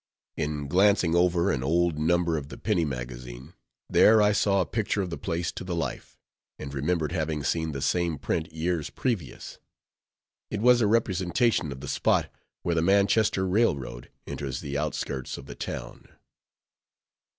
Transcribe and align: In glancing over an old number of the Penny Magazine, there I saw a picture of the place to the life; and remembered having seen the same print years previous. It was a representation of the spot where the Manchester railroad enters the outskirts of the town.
In 0.35 0.67
glancing 0.67 1.13
over 1.13 1.51
an 1.51 1.61
old 1.61 1.99
number 1.99 2.35
of 2.35 2.49
the 2.49 2.57
Penny 2.57 2.85
Magazine, 2.85 3.53
there 3.87 4.19
I 4.19 4.31
saw 4.31 4.59
a 4.59 4.65
picture 4.65 5.03
of 5.03 5.11
the 5.11 5.17
place 5.19 5.51
to 5.51 5.63
the 5.63 5.75
life; 5.75 6.17
and 6.57 6.73
remembered 6.73 7.11
having 7.11 7.43
seen 7.43 7.71
the 7.71 7.83
same 7.83 8.17
print 8.17 8.51
years 8.51 8.89
previous. 8.89 9.59
It 10.49 10.59
was 10.59 10.81
a 10.81 10.87
representation 10.87 11.71
of 11.71 11.81
the 11.81 11.87
spot 11.87 12.31
where 12.63 12.73
the 12.73 12.81
Manchester 12.81 13.47
railroad 13.47 14.09
enters 14.25 14.59
the 14.61 14.75
outskirts 14.75 15.37
of 15.37 15.45
the 15.45 15.53
town. 15.53 16.05